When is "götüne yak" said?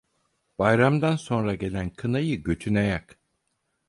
2.43-3.19